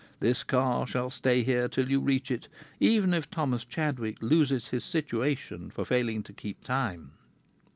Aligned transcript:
This 0.19 0.41
car 0.43 0.87
shall 0.87 1.11
stay 1.11 1.43
here 1.43 1.67
till 1.67 1.91
you 1.91 1.99
reach 2.01 2.31
it, 2.31 2.47
even 2.79 3.13
if 3.13 3.29
Thomas 3.29 3.63
Chadwick 3.63 4.17
loses 4.19 4.69
his 4.69 4.83
situation 4.83 5.69
for 5.69 5.85
failing 5.85 6.23
to 6.23 6.33
keep 6.33 6.63
time." 6.63 7.11